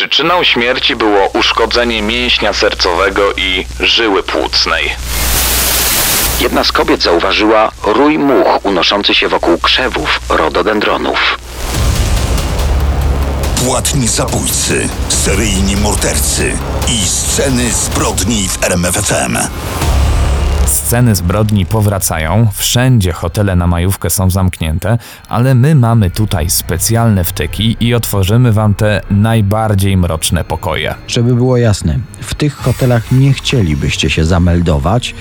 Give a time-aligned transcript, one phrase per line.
[0.00, 4.90] Przyczyną śmierci było uszkodzenie mięśnia sercowego i żyły płucnej.
[6.40, 11.38] Jedna z kobiet zauważyła rój much unoszący się wokół krzewów rododendronów.
[13.64, 16.58] Płatni zabójcy, seryjni mordercy
[16.88, 19.38] i sceny zbrodni w RMFFM.
[20.70, 24.98] Sceny zbrodni powracają, wszędzie hotele na majówkę są zamknięte,
[25.28, 30.94] ale my mamy tutaj specjalne wtyki i otworzymy wam te najbardziej mroczne pokoje.
[31.08, 35.14] Żeby było jasne, w tych hotelach nie chcielibyście się zameldować,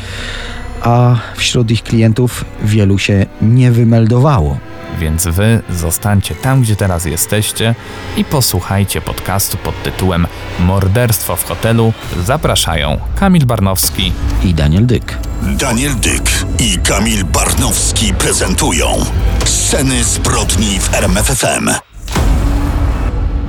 [0.81, 4.57] a wśród ich klientów wielu się nie wymeldowało.
[4.99, 7.75] Więc wy zostańcie tam, gdzie teraz jesteście
[8.17, 10.27] i posłuchajcie podcastu pod tytułem
[10.59, 11.93] Morderstwo w hotelu.
[12.25, 14.11] Zapraszają Kamil Barnowski
[14.43, 15.17] I Daniel Dyk.
[15.41, 18.85] Daniel Dyk i Kamil Barnowski prezentują
[19.45, 21.69] sceny zbrodni w RMFFM.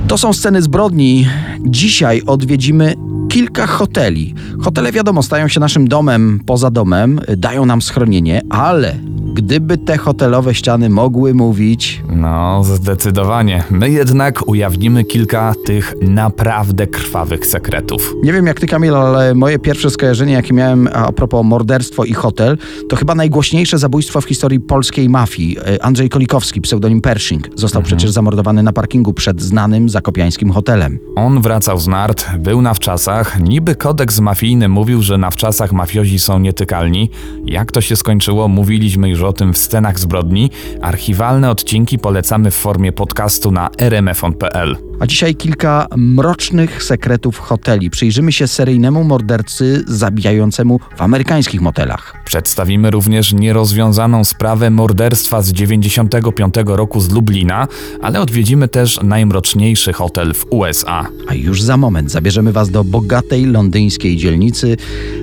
[0.07, 1.27] To są sceny zbrodni.
[1.65, 2.95] Dzisiaj odwiedzimy
[3.29, 4.35] kilka hoteli.
[4.61, 8.95] Hotele, wiadomo, stają się naszym domem poza domem, dają nam schronienie, ale
[9.33, 13.63] gdyby te hotelowe ściany mogły mówić, No, zdecydowanie.
[13.69, 18.13] My jednak ujawnimy kilka tych naprawdę krwawych sekretów.
[18.23, 22.13] Nie wiem jak ty, Kamil, ale moje pierwsze skojarzenie, jakie miałem a propos morderstwo i
[22.13, 22.57] hotel,
[22.89, 25.57] to chyba najgłośniejsze zabójstwo w historii polskiej mafii.
[25.59, 30.99] E, Andrzej Kolikowski, pseudonim Pershing, został przecież zamordowany na parkingu przed znanym zakopiańskim hotelem.
[31.15, 36.19] On wracał z nart, był na wczasach, niby kodeks mafijny mówił, że na wczasach mafiozi
[36.19, 37.09] są nietykalni.
[37.45, 40.49] Jak to się skończyło, mówiliśmy już o tym w scenach zbrodni.
[40.81, 44.77] Archiwalne odcinki polecamy w formie podcastu na rmfon.pl.
[45.01, 47.89] A dzisiaj kilka mrocznych sekretów hoteli.
[47.89, 52.15] Przyjrzymy się seryjnemu mordercy zabijającemu w amerykańskich motelach.
[52.25, 57.67] Przedstawimy również nierozwiązaną sprawę morderstwa z 95 roku z Lublina,
[58.01, 61.07] ale odwiedzimy też najmroczniejszy hotel w USA.
[61.27, 64.77] A już za moment zabierzemy Was do bogatej londyńskiej dzielnicy.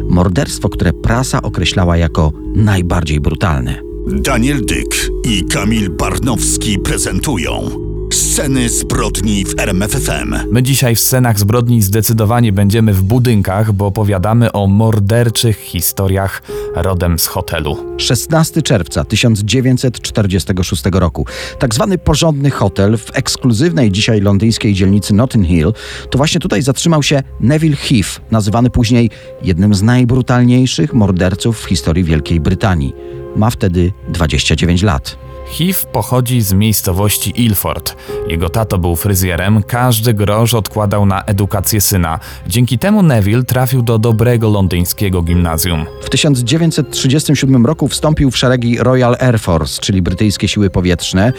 [0.08, 3.87] Morderstwo, które prasa określała jako najbardziej brutalne.
[4.06, 7.70] Daniel Dyk i Kamil Barnowski prezentują
[8.12, 10.34] sceny zbrodni w RMFFM.
[10.52, 16.42] My dzisiaj w scenach zbrodni zdecydowanie będziemy w budynkach, bo opowiadamy o morderczych historiach
[16.74, 17.76] rodem z hotelu.
[17.96, 21.26] 16 czerwca 1946 roku.
[21.58, 25.72] Tak zwany porządny hotel w ekskluzywnej dzisiaj londyńskiej dzielnicy Notting Hill,
[26.10, 29.10] to właśnie tutaj zatrzymał się Neville Heath, nazywany później
[29.42, 33.17] jednym z najbrutalniejszych morderców w historii Wielkiej Brytanii.
[33.38, 35.27] Ma wtedy 29 lat.
[35.50, 37.96] HIV pochodzi z miejscowości Ilford.
[38.28, 42.18] Jego tato był fryzjerem, każdy grosz odkładał na edukację syna.
[42.46, 45.86] Dzięki temu Neville trafił do dobrego londyńskiego gimnazjum.
[46.02, 51.32] W 1937 roku wstąpił w szeregi Royal Air Force, czyli brytyjskie siły powietrzne.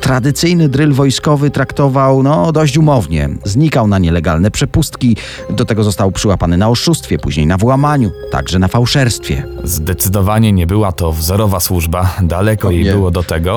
[0.00, 3.28] Tradycyjny dryl wojskowy traktował no, dość umownie.
[3.44, 5.16] Znikał na nielegalne przepustki,
[5.50, 9.46] do tego został przyłapany na oszustwie, później na włamaniu, także na fałszerstwie.
[9.64, 12.92] Zdecydowanie nie była to wzorowa służba, daleko jej nie.
[12.92, 13.47] było do tego,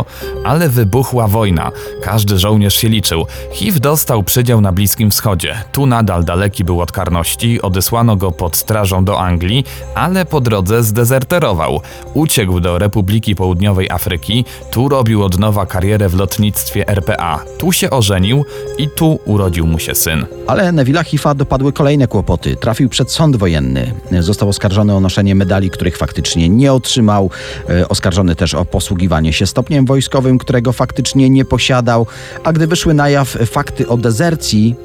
[0.44, 1.72] ale wybuchła wojna.
[2.02, 3.26] Każdy żołnierz się liczył.
[3.52, 5.56] HIV dostał przydział na Bliskim Wschodzie.
[5.72, 9.66] Tu nadal daleki był od karności, odesłano go pod strażą do Anglii,
[9.96, 11.82] ale po drodze zdezerterował.
[12.14, 17.40] Uciekł do Republiki Południowej Afryki, tu robił od nowa karierę w lotnictwie RPA.
[17.58, 18.46] Tu się ożenił
[18.78, 20.26] i tu urodził mu się syn.
[20.48, 22.56] Ale Neville'a Hifa dopadły kolejne kłopoty.
[22.56, 23.94] Trafił przed sąd wojenny.
[24.20, 27.30] Został oskarżony o noszenie medali, których faktycznie nie otrzymał.
[27.70, 32.08] E, Oskarżony też o posługiwanie się stopniem wojskowym, którego faktycznie nie posiadał.
[32.44, 34.76] A gdy wyszły na jaw fakty o dezercji,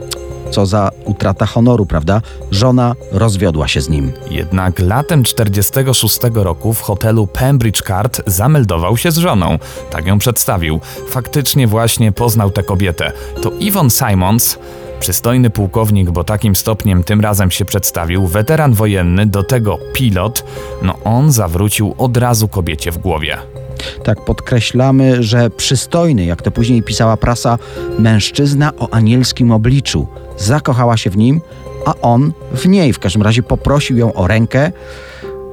[0.51, 2.23] co za utrata honoru, prawda?
[2.51, 4.13] Żona rozwiodła się z nim.
[4.31, 9.59] Jednak latem 46 roku w hotelu Pembridge Card zameldował się z żoną.
[9.91, 10.81] Tak ją przedstawił.
[11.09, 13.13] Faktycznie właśnie poznał tę kobietę.
[13.43, 14.59] To Yvonne Simons,
[15.01, 20.45] przystojny pułkownik, bo takim stopniem tym razem się przedstawił, weteran wojenny, do tego pilot.
[20.83, 23.39] No on zawrócił od razu kobiecie w głowie.
[24.05, 27.59] Tak podkreślamy, że przystojny, jak to później pisała prasa,
[27.99, 30.07] mężczyzna o anielskim obliczu.
[30.37, 31.41] Zakochała się w nim,
[31.87, 32.93] a on w niej.
[32.93, 34.73] W każdym razie poprosił ją o rękę.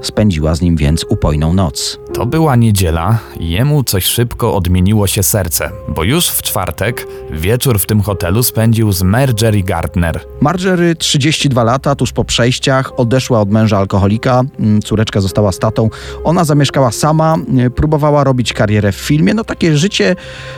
[0.01, 1.99] Spędziła z nim więc upojną noc.
[2.13, 7.85] To była niedziela, jemu coś szybko odmieniło się serce, bo już w czwartek wieczór w
[7.85, 10.19] tym hotelu spędził z Marjorie Gardner.
[10.41, 15.89] Margery 32 lata, tuż po przejściach, odeszła od męża alkoholika, mm, córeczka została statą.
[16.23, 19.33] Ona zamieszkała sama, e, próbowała robić karierę w filmie.
[19.33, 20.15] No takie życie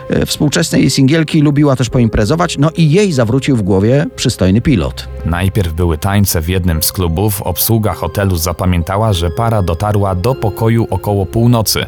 [0.10, 2.58] e, współczesnej singielki, lubiła też poimprezować.
[2.58, 5.08] No i jej zawrócił w głowie przystojny pilot.
[5.26, 10.88] Najpierw były tańce w jednym z klubów, obsługa hotelu zapamiętała, że para dotarła do pokoju
[10.90, 11.86] około pół północy.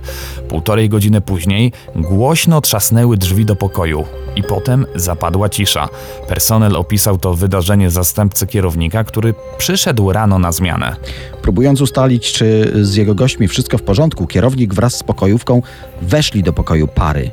[0.49, 4.05] Półtorej godziny później głośno trzasnęły drzwi do pokoju
[4.35, 5.89] i potem zapadła cisza.
[6.27, 10.95] Personel opisał to wydarzenie zastępcy kierownika, który przyszedł rano na zmianę.
[11.41, 15.61] Próbując ustalić, czy z jego gośćmi wszystko w porządku, kierownik wraz z pokojówką
[16.01, 17.31] weszli do pokoju pary.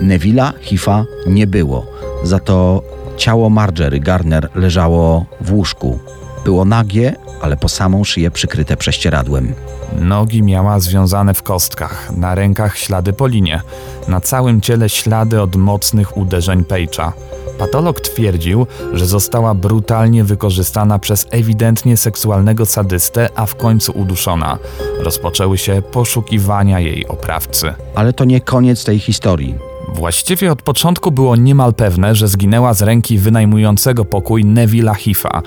[0.00, 1.86] Nevilla Hifa nie było,
[2.22, 2.82] za to
[3.16, 5.98] ciało Margery Garner leżało w łóżku.
[6.44, 9.54] Było nagie, ale po samą szyję przykryte prześcieradłem.
[10.00, 13.62] Nogi miała związane w kostkach, na rękach ślady po linie,
[14.08, 17.12] na całym ciele ślady od mocnych uderzeń Page'a.
[17.58, 24.58] Patolog twierdził, że została brutalnie wykorzystana przez ewidentnie seksualnego sadystę, a w końcu uduszona.
[25.00, 27.74] Rozpoczęły się poszukiwania jej oprawcy.
[27.94, 29.75] Ale to nie koniec tej historii.
[29.94, 35.42] Właściwie od początku było niemal pewne, że zginęła z ręki wynajmującego pokój Neville'a Hifa.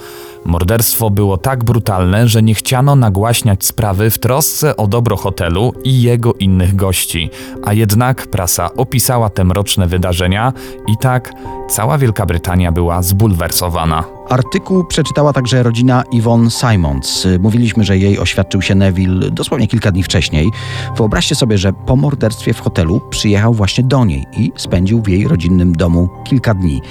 [0.45, 6.01] Morderstwo było tak brutalne, że nie chciano nagłaśniać sprawy w trosce o dobro hotelu i
[6.01, 7.29] jego innych gości.
[7.65, 10.53] A jednak prasa opisała te mroczne wydarzenia
[10.87, 11.31] i tak
[11.69, 14.18] cała Wielka Brytania była zbulwersowana.
[14.29, 17.27] Artykuł przeczytała także rodzina Yvonne Simons.
[17.39, 20.49] Mówiliśmy, że jej oświadczył się Neville dosłownie kilka dni wcześniej.
[20.97, 25.27] Wyobraźcie sobie, że po morderstwie w hotelu przyjechał właśnie do niej i spędził w jej
[25.27, 26.81] rodzinnym domu kilka dni.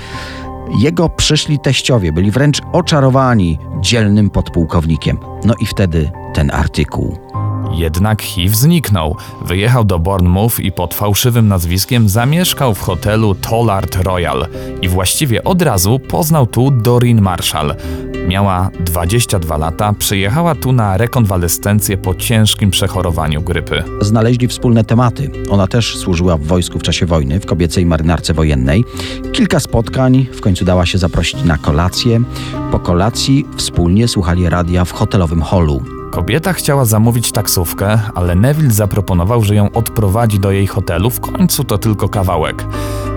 [0.78, 5.18] Jego przyszli teściowie byli wręcz oczarowani dzielnym podpułkownikiem.
[5.44, 7.27] No i wtedy ten artykuł.
[7.72, 9.16] Jednak HIV zniknął.
[9.42, 14.46] Wyjechał do Bournemouth i pod fałszywym nazwiskiem zamieszkał w hotelu Tollard Royal.
[14.82, 17.74] I właściwie od razu poznał tu Doreen Marshall.
[18.28, 23.84] Miała 22 lata, przyjechała tu na rekonwalescencję po ciężkim przechorowaniu grypy.
[24.00, 25.30] Znaleźli wspólne tematy.
[25.50, 28.84] Ona też służyła w wojsku w czasie wojny, w kobiecej marynarce wojennej.
[29.32, 32.20] Kilka spotkań, w końcu dała się zaprosić na kolację.
[32.70, 35.97] Po kolacji wspólnie słuchali radia w hotelowym holu.
[36.10, 41.64] Kobieta chciała zamówić taksówkę, ale Neville zaproponował, że ją odprowadzi do jej hotelu, w końcu
[41.64, 42.64] to tylko kawałek.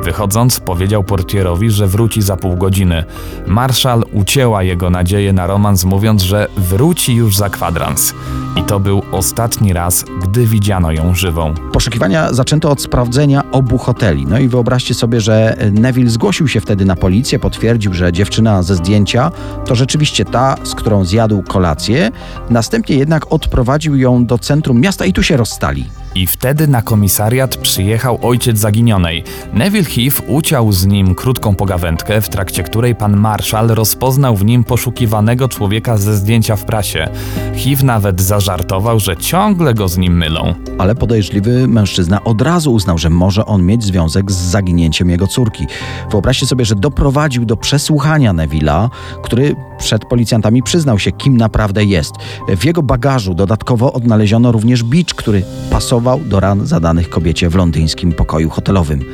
[0.04, 3.04] Wychodząc, powiedział portierowi, że wróci za pół godziny.
[3.48, 8.14] Marszal ucięła jego nadzieję na romans, mówiąc, że wróci już za kwadrans.
[8.56, 11.54] I to był ostatni raz, gdy widziano ją żywą.
[11.74, 14.26] Poszukiwania zaczęto od sprawdzenia obu hoteli.
[14.26, 18.76] No i wyobraźcie sobie, że Neville zgłosił się wtedy na policję, potwierdził, że dziewczyna ze
[18.76, 19.32] zdjęcia
[19.66, 22.12] to rzeczywiście ta, z którą zjadł kolację.
[22.50, 26.01] Następnie jednak odprowadził ją do centrum miasta i tu się rozstali.
[26.16, 29.24] I wtedy na komisariat przyjechał ojciec zaginionej.
[29.54, 34.64] Neville Heath uciął z nim krótką pogawędkę, w trakcie której pan Marshall rozpoznał w nim
[34.64, 37.08] poszukiwanego człowieka ze zdjęcia w prasie.
[37.56, 40.54] Heath nawet zażartował, że ciągle go z nim mylą.
[40.78, 45.68] Ale podejrzliwy mężczyzna od razu uznał, że może on mieć związek z zaginięciem jego córki.
[46.12, 48.90] Wyobraźcie sobie, że doprowadził do przesłuchania Neville'a,
[49.24, 52.14] który przed policjantami przyznał się, kim naprawdę jest.
[52.58, 58.12] W jego bagażu dodatkowo odnaleziono również bicz, który pasował do ran zadanych kobiecie w londyńskim
[58.12, 59.06] pokoju hotelowym.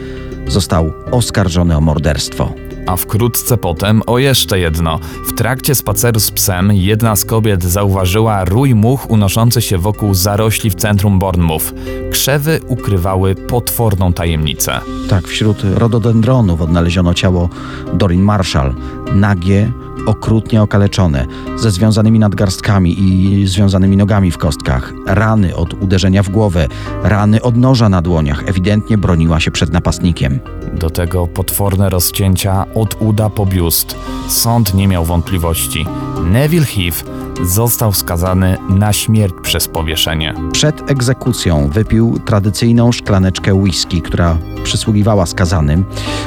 [0.47, 2.66] Został oskarżony o morderstwo.
[2.87, 4.99] A wkrótce potem o jeszcze jedno.
[5.25, 10.69] W trakcie spaceru z psem jedna z kobiet zauważyła rój much unoszący się wokół zarośli
[10.69, 11.73] w centrum Bournemouth.
[12.11, 14.79] Krzewy ukrywały potworną tajemnicę.
[15.09, 17.49] Tak, wśród rododendronów odnaleziono ciało
[17.93, 18.75] Doreen Marshall.
[19.15, 19.71] Nagie,
[20.05, 21.25] okrutnie okaleczone,
[21.55, 24.93] ze związanymi nadgarstkami i związanymi nogami w kostkach.
[25.05, 26.67] Rany od uderzenia w głowę,
[27.03, 28.43] rany od noża na dłoniach.
[28.47, 30.39] Ewidentnie broniła się przed napastnikiem.
[30.77, 33.95] Do tego potworne rozcięcia od uda po biust.
[34.27, 35.85] Sąd nie miał wątpliwości.
[36.23, 37.03] Neville Heath
[37.43, 40.33] został skazany na śmierć przez powieszenie.
[40.51, 45.85] Przed egzekucją wypił tradycyjną szklaneczkę whisky, która przysługiwała skazanym.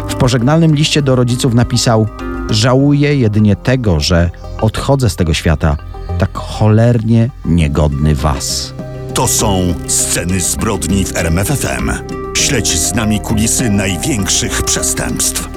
[0.08, 2.06] W pożegnalnym liście do rodziców napisał:
[2.50, 5.76] Żałuję jedynie tego, że odchodzę z tego świata
[6.18, 8.74] tak cholernie niegodny was.
[9.20, 11.90] To są sceny zbrodni w RMFFM.
[12.36, 15.48] Śledź z nami kulisy największych przestępstw.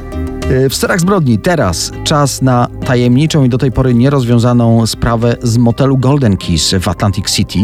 [0.49, 5.57] Yy, W sterach zbrodni teraz czas na tajemniczą i do tej pory nierozwiązaną sprawę z
[5.57, 7.59] motelu Golden Keys w Atlantic City.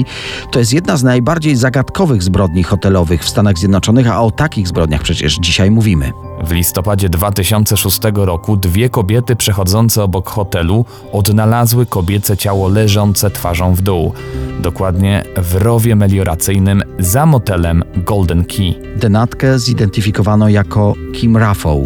[0.52, 5.02] To jest jedna z najbardziej zagadkowych zbrodni hotelowych w Stanach Zjednoczonych, a o takich zbrodniach
[5.02, 6.12] przecież dzisiaj mówimy.
[6.44, 13.82] W listopadzie 2006 roku dwie kobiety przechodzące obok hotelu odnalazły kobiece ciało leżące twarzą w
[13.82, 14.14] dół.
[14.60, 18.76] Dokładnie w rowie melioracyjnym za motelem Golden Key.
[18.98, 21.80] Denatkę zidentyfikowano jako Kim Raffow.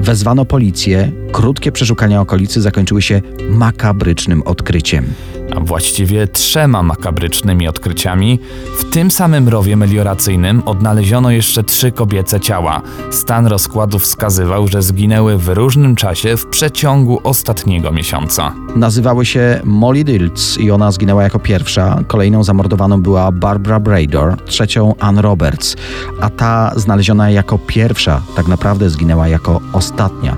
[0.00, 5.04] Wezwano policję Krótkie przeszukania okolicy zakończyły się makabrycznym odkryciem.
[5.56, 8.38] a właściwie trzema makabrycznymi odkryciami.
[8.78, 12.82] W tym samym rowie melioracyjnym odnaleziono jeszcze trzy kobiece ciała.
[13.10, 13.46] Stan
[13.94, 18.52] rozkładów wskazywał, że zginęły w różnym czasie w przeciągu ostatniego miesiąca.
[18.76, 22.00] Nazywały się Molly Diltz i ona zginęła jako pierwsza.
[22.06, 25.76] Kolejną zamordowaną była Barbara Brador, trzecią Ann Roberts,
[26.20, 30.36] a ta znaleziona jako pierwsza tak naprawdę zginęła jako ostatnia.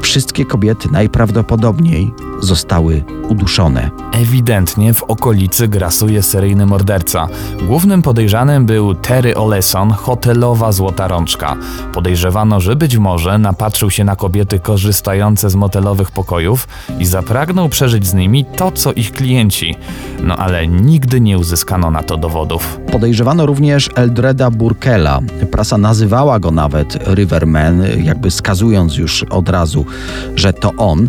[0.00, 3.90] Wszystkie kobiety najprawdopodobniej zostały uduszone.
[4.12, 7.28] Ewidentnie w okolicy grasuje seryjny morderca.
[7.66, 11.56] Głównym podejrzanym był Terry Oleson, hotelowa złota rączka.
[11.92, 18.06] Podejrzewano, że być może napatrzył się na kobiety korzystające z motelowych pokojów i zapragnął przeżyć
[18.06, 19.74] z nimi to, co ich klienci.
[20.22, 22.80] No ale nigdy nie uzyskano na to dowodów.
[22.92, 25.20] Podejrzewano również Eldreda Burkella.
[25.50, 29.84] Prasa nazywała go nawet Riverman, jakby skazując już od razu,
[30.36, 31.08] że to on.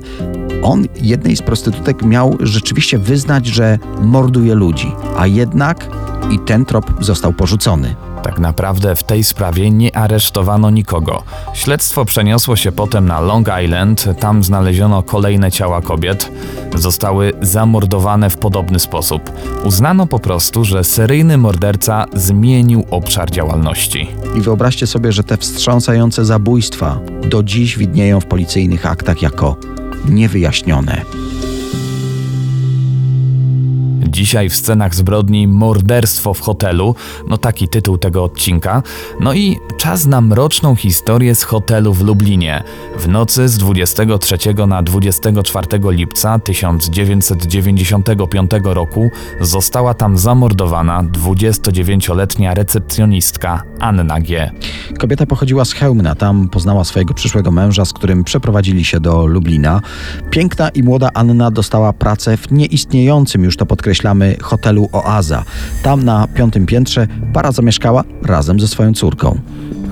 [0.63, 5.88] On jednej z prostytutek miał rzeczywiście wyznać, że morduje ludzi, a jednak
[6.31, 7.95] i ten trop został porzucony.
[8.24, 11.24] Tak naprawdę w tej sprawie nie aresztowano nikogo.
[11.53, 16.31] Śledztwo przeniosło się potem na Long Island, tam znaleziono kolejne ciała kobiet.
[16.75, 19.31] Zostały zamordowane w podobny sposób.
[19.63, 24.07] Uznano po prostu, że seryjny morderca zmienił obszar działalności.
[24.38, 29.57] I wyobraźcie sobie, że te wstrząsające zabójstwa do dziś widnieją w policyjnych aktach jako
[30.09, 31.05] niewyjaśnione.
[34.15, 36.95] Dzisiaj w scenach zbrodni Morderstwo w hotelu,
[37.27, 38.84] no taki tytuł tego odcinka.
[39.19, 42.63] No i czas na mroczną historię z hotelu w Lublinie.
[43.00, 49.10] W nocy z 23 na 24 lipca 1995 roku
[49.41, 54.51] została tam zamordowana 29-letnia recepcjonistka Anna G.
[55.00, 59.81] Kobieta pochodziła z Chełmna, tam poznała swojego przyszłego męża, z którym przeprowadzili się do Lublina.
[60.29, 63.65] Piękna i młoda Anna dostała pracę w nieistniejącym, już to
[64.41, 65.43] hotelu Oaza.
[65.83, 69.39] Tam na piątym piętrze para zamieszkała razem ze swoją córką.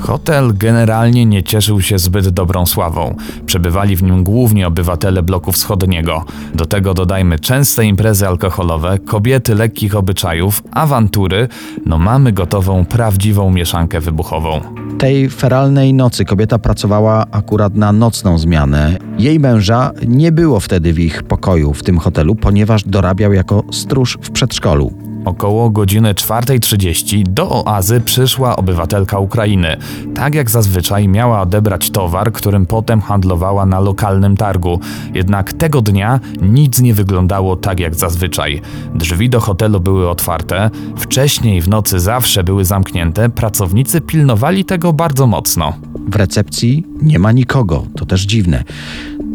[0.04, 3.16] Hotel generalnie nie cieszył się zbyt dobrą sławą.
[3.46, 6.26] Przebywali w nim głównie obywatele bloku wschodniego.
[6.56, 11.48] Do tego dodajmy częste imprezy alkoholowe, kobiety lekkich obyczajów, awantury.
[11.86, 14.62] No mamy gotową, prawdziwą mieszankę wybuchową.
[14.98, 18.98] Tej feralnej nocy kobieta pracowała akurat na nocną zmianę.
[19.20, 24.18] Jej męża nie było wtedy w ich pokoju w tym hotelu, ponieważ dorabiał jako stróż
[24.22, 25.13] w przedszkolu.
[25.26, 29.78] Około godziny 4.30 do oazy przyszła obywatelka Ukrainy.
[30.16, 34.80] Tak jak zazwyczaj miała odebrać towar, którym potem handlowała na lokalnym targu.
[35.14, 38.62] Jednak tego dnia nic nie wyglądało tak jak zazwyczaj.
[38.96, 45.28] Drzwi do hotelu były otwarte, wcześniej w nocy zawsze były zamknięte, pracownicy pilnowali tego bardzo
[45.28, 45.74] mocno.
[46.08, 48.64] W recepcji nie ma nikogo, to też dziwne.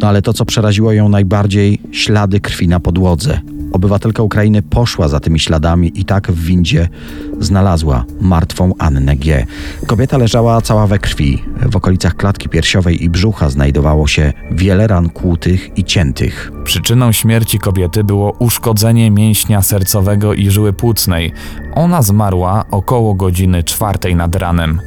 [0.00, 3.40] No ale to, co przeraziło ją najbardziej, ślady krwi na podłodze.
[3.72, 6.88] Obywatelka Ukrainy poszła za tymi śladami i tak w windzie
[7.40, 9.46] znalazła martwą Annę G.
[9.86, 11.42] Kobieta leżała cała we krwi.
[11.70, 16.52] W okolicach klatki piersiowej i brzucha znajdowało się wiele ran kłutych i ciętych.
[16.64, 21.32] Przyczyną śmierci kobiety było uszkodzenie mięśnia sercowego i żyły płucnej.
[21.74, 24.80] Ona zmarła około godziny czwartej nad ranem.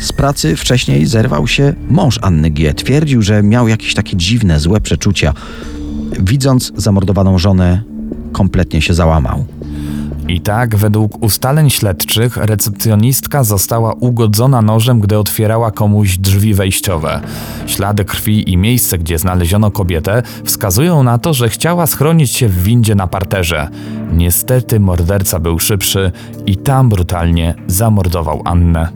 [0.00, 2.74] Z pracy wcześniej zerwał się mąż Anny G.
[2.74, 5.34] Twierdził, że miał jakieś takie dziwne, złe przeczucia.
[6.20, 7.82] Widząc zamordowaną żonę,
[8.32, 9.44] kompletnie się załamał.
[10.28, 17.20] I tak, według ustaleń śledczych, recepcjonistka została ugodzona nożem, gdy otwierała komuś drzwi wejściowe.
[17.66, 22.62] Ślady krwi i miejsce, gdzie znaleziono kobietę, wskazują na to, że chciała schronić się w
[22.62, 23.68] windzie na parterze.
[24.12, 26.12] Niestety morderca był szybszy
[26.46, 28.88] i tam brutalnie zamordował Annę.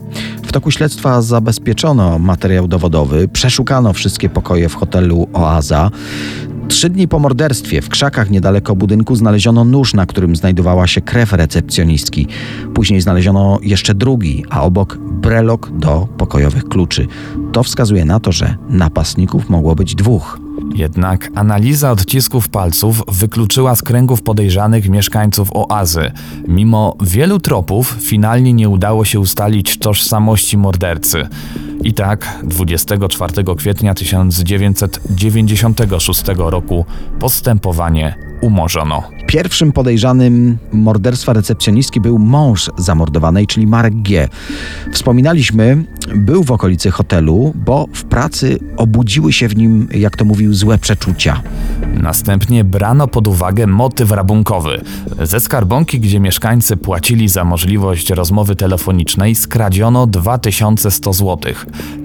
[0.43, 5.91] W toku śledztwa zabezpieczono materiał dowodowy, przeszukano wszystkie pokoje w hotelu Oaza.
[6.67, 11.33] Trzy dni po morderstwie w krzakach niedaleko budynku znaleziono nóż, na którym znajdowała się krew
[11.33, 12.27] recepcjonistki.
[12.73, 17.07] Później znaleziono jeszcze drugi, a obok brelok do pokojowych kluczy.
[17.51, 20.39] To wskazuje na to, że napastników mogło być dwóch.
[20.75, 26.11] Jednak analiza odcisków palców wykluczyła z kręgów podejrzanych mieszkańców oazy.
[26.47, 31.27] Mimo wielu tropów, finalnie nie udało się ustalić tożsamości mordercy.
[31.83, 36.85] I tak 24 kwietnia 1996 roku
[37.19, 39.03] postępowanie umorzono.
[39.27, 44.27] Pierwszym podejrzanym morderstwa recepcjonistki był mąż zamordowanej, czyli Marek G.
[44.91, 45.85] Wspominaliśmy,
[46.15, 50.77] był w okolicy hotelu, bo w pracy obudziły się w nim, jak to mówił, złe
[50.77, 51.41] przeczucia.
[51.93, 54.81] Następnie brano pod uwagę motyw rabunkowy.
[55.21, 61.53] Ze skarbonki, gdzie mieszkańcy płacili za możliwość rozmowy telefonicznej, skradziono 2100 zł.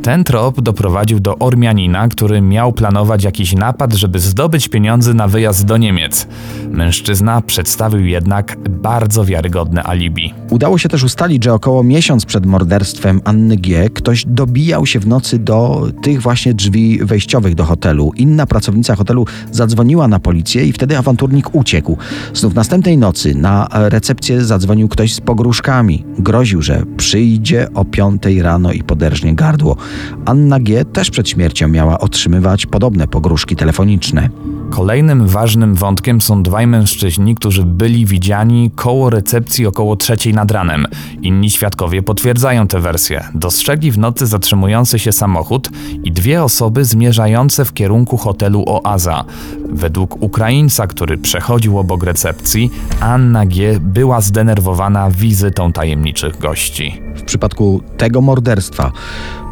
[0.02, 5.64] Ten trop doprowadził do Ormianina, który miał planować jakiś napad, żeby zdobyć pieniądze na wyjazd
[5.64, 6.27] do Niemiec.
[6.70, 10.34] Mężczyzna przedstawił jednak bardzo wiarygodne alibi.
[10.50, 13.90] Udało się też ustalić, że około miesiąc przed morderstwem Anny G.
[13.90, 18.12] ktoś dobijał się w nocy do tych właśnie drzwi wejściowych do hotelu.
[18.16, 21.96] Inna pracownica hotelu zadzwoniła na policję i wtedy awanturnik uciekł.
[22.34, 26.04] Znów następnej nocy na recepcję zadzwonił ktoś z pogróżkami.
[26.18, 29.76] Groził, że przyjdzie o piątej rano i poderżnie gardło.
[30.24, 30.84] Anna G.
[30.84, 34.28] też przed śmiercią miała otrzymywać podobne pogróżki telefoniczne.
[34.70, 40.86] Kolejnym ważnym wątkiem są dwaj mężczyźni, którzy byli widziani koło recepcji około trzeciej nad ranem.
[41.22, 43.24] Inni świadkowie potwierdzają tę wersję.
[43.34, 45.70] Dostrzegli w nocy zatrzymujący się samochód
[46.04, 49.24] i dwie osoby zmierzające w kierunku hotelu Oaza.
[49.70, 52.70] Według Ukraińca, który przechodził obok recepcji,
[53.00, 53.80] Anna G.
[53.80, 57.02] była zdenerwowana wizytą tajemniczych gości.
[57.16, 58.92] W przypadku tego morderstwa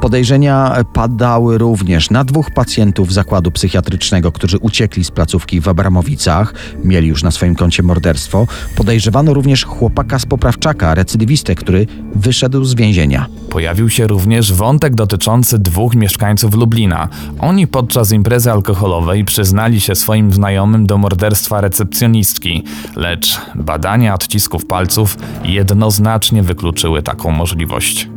[0.01, 6.55] podejrzenia padały również na dwóch pacjentów zakładu psychiatrycznego, którzy uciekli z placówki w Abramowicach,
[6.85, 8.47] mieli już na swoim koncie morderstwo.
[8.77, 13.27] Podejrzewano również chłopaka z poprawczaka, recydywistę, który wyszedł z więzienia.
[13.51, 17.09] Pojawił się również wątek dotyczący dwóch mieszkańców Lublina.
[17.39, 22.65] Oni podczas imprezy alkoholowej przyznali się swoim znajomym do morderstwa recepcjonistki,
[22.97, 28.09] lecz badania odcisków palców jednoznacznie wykluczyły taką możliwość.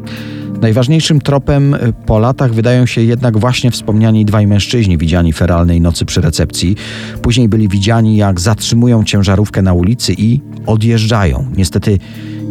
[0.62, 6.22] Najważniejszym tropem po latach wydają się jednak właśnie wspomniani dwaj mężczyźni widziani feralnej nocy przy
[6.22, 6.76] recepcji.
[7.22, 11.46] Później byli widziani, jak zatrzymują ciężarówkę na ulicy i odjeżdżają.
[11.58, 12.00] Niestety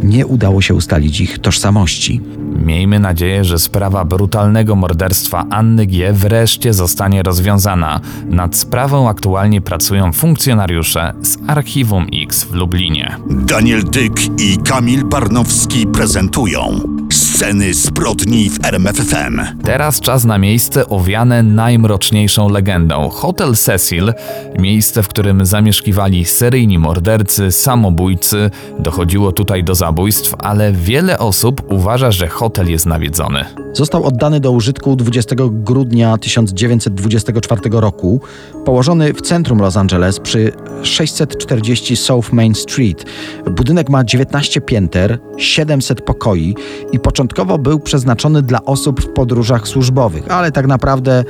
[0.03, 2.21] nie udało się ustalić ich tożsamości.
[2.59, 6.13] Miejmy nadzieję, że sprawa brutalnego morderstwa Anny G.
[6.13, 8.01] wreszcie zostanie rozwiązana.
[8.27, 13.17] Nad sprawą aktualnie pracują funkcjonariusze z Archiwum X w Lublinie.
[13.31, 19.41] Daniel Dyk i Kamil Barnowski prezentują Sceny zbrodni w RMFFM.
[19.65, 23.09] Teraz czas na miejsce owiane najmroczniejszą legendą.
[23.09, 24.13] Hotel Cecil,
[24.59, 28.51] miejsce, w którym zamieszkiwali seryjni mordercy, samobójcy.
[28.79, 33.45] Dochodziło tutaj do zabójstw, ale wiele osób uważa, że hotel jest nawiedzony.
[33.73, 38.21] Został oddany do użytku 20 grudnia 1924 roku,
[38.65, 43.05] położony w centrum Los Angeles przy 640 South Main Street.
[43.51, 46.55] Budynek ma 19 pięter, 700 pokoi
[46.93, 51.25] i początkowo był przeznaczony dla osób w podróżach służbowych, ale tak naprawdę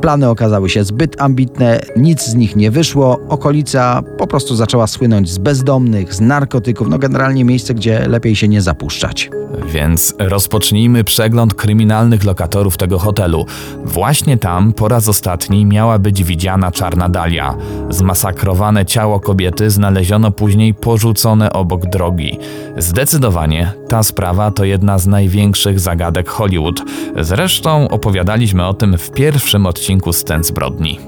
[0.00, 3.20] Plany okazały się zbyt ambitne, nic z nich nie wyszło.
[3.28, 8.48] Okolica po prostu zaczęła słynąć z bezdomnych, z narkotyków, no generalnie miejsce, gdzie lepiej się
[8.48, 9.30] nie zapuszczać.
[9.66, 13.46] Więc rozpocznijmy przegląd kryminalnych lokatorów tego hotelu.
[13.84, 17.54] Właśnie tam po raz ostatni miała być widziana czarna dalia.
[17.90, 22.38] Zmasakrowane ciało kobiety znaleziono później porzucone obok drogi.
[22.78, 26.82] Zdecydowanie ta sprawa to jedna z największych zagadek Hollywood.
[27.20, 31.00] Zresztą opowiadaliśmy o tym w pierwszym odcinku Scen zbrodni.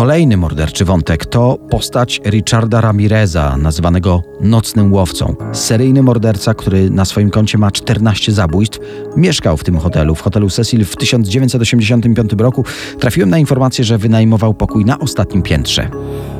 [0.00, 5.34] Kolejny morderczy wątek to postać Richarda Ramireza, nazywanego Nocnym Łowcą.
[5.52, 8.78] Seryjny morderca, który na swoim koncie ma 14 zabójstw,
[9.16, 12.64] mieszkał w tym hotelu, w hotelu Cecil w 1985 roku.
[12.98, 15.90] Trafiłem na informację, że wynajmował pokój na ostatnim piętrze.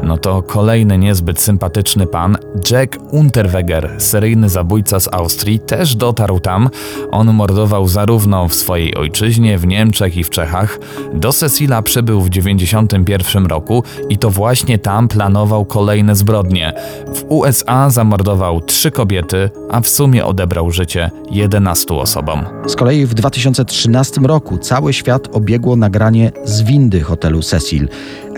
[0.02, 2.36] No to kolejny niezbyt sympatyczny pan,
[2.70, 6.70] Jack Unterweger, seryjny zabójca z Austrii, też dotarł tam.
[7.10, 10.78] On mordował zarówno w swojej ojczyźnie, w Niemczech i w Czechach.
[11.14, 16.72] Do Cecila przybył w 1991 roku i to właśnie tam planował kolejne zbrodnie.
[17.14, 22.44] W USA zamordował trzy kobiety, a w sumie odebrał życie 11 osobom.
[22.66, 27.88] Z kolei w 2013 roku cały świat obiegło nagranie z windy hotelu Cecil.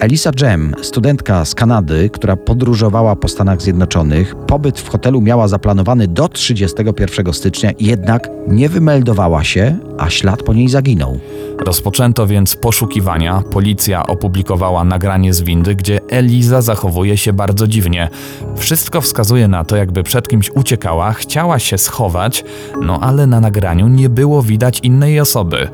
[0.00, 6.08] Elisa Jem, studentka z Kanady, która podróżowała po Stanach Zjednoczonych, pobyt w hotelu miała zaplanowany
[6.08, 11.18] do 31 stycznia, jednak nie wymeldowała się, a ślad po niej zaginął.
[11.66, 13.42] Rozpoczęto więc poszukiwania.
[13.50, 18.08] Policja opublikowała nagranie z windy, gdzie Eliza zachowuje się bardzo dziwnie.
[18.56, 22.44] Wszystko wskazuje na to, jakby przed kimś uciekała, chciała się schować,
[22.82, 25.68] no ale na nagraniu nie było widać innej osoby.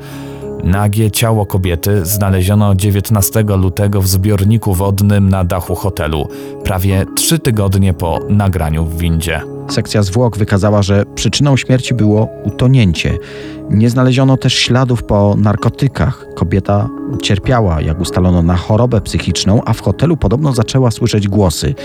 [0.63, 6.27] Nagie ciało kobiety znaleziono 19 lutego w zbiorniku wodnym na dachu hotelu,
[6.63, 9.41] prawie trzy tygodnie po nagraniu w windzie.
[9.69, 13.17] Sekcja zwłok wykazała, że przyczyną śmierci było utonięcie.
[13.69, 16.25] Nie znaleziono też śladów po narkotykach.
[16.35, 16.89] Kobieta
[17.21, 21.75] cierpiała, jak ustalono, na chorobę psychiczną, a w hotelu podobno zaczęła słyszeć głosy.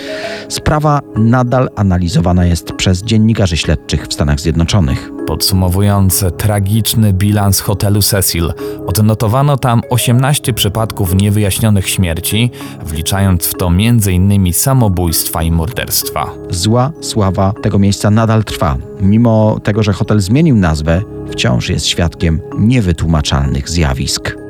[0.49, 5.14] Sprawa nadal analizowana jest przez dziennikarzy śledczych w Stanach Zjednoczonych.
[5.27, 8.53] Podsumowując tragiczny bilans hotelu Cecil,
[8.87, 12.51] odnotowano tam 18 przypadków niewyjaśnionych śmierci,
[12.85, 14.53] wliczając w to m.in.
[14.53, 16.31] samobójstwa i morderstwa.
[16.51, 18.77] Zła sława tego miejsca nadal trwa.
[19.01, 24.44] Mimo tego, że hotel zmienił nazwę, wciąż jest świadkiem niewytłumaczalnych zjawisk.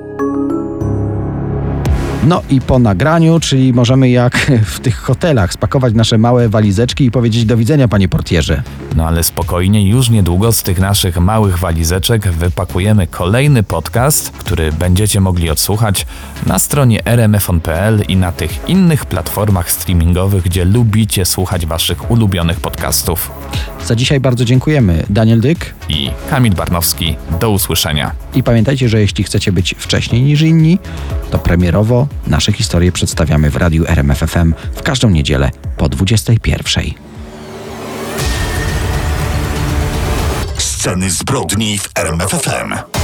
[2.26, 7.10] No i po nagraniu, czyli możemy jak w tych hotelach spakować nasze małe walizeczki i
[7.10, 8.62] powiedzieć do widzenia, panie portierze.
[8.96, 15.20] No ale spokojnie, już niedługo z tych naszych małych walizeczek wypakujemy kolejny podcast, który będziecie
[15.20, 16.06] mogli odsłuchać
[16.46, 23.30] na stronie rmfon.pl i na tych innych platformach streamingowych, gdzie lubicie słuchać waszych ulubionych podcastów.
[23.86, 25.04] Za dzisiaj bardzo dziękujemy.
[25.10, 25.74] Daniel Dyk.
[25.88, 28.10] I Kamil Barnowski, do usłyszenia.
[28.34, 30.78] I pamiętajcie, że jeśli chcecie być wcześniej niż inni,
[31.30, 36.84] to premierowo nasze historie przedstawiamy w radiu RMFFM w każdą niedzielę po 21.
[40.58, 43.03] Sceny zbrodni w RMFFM.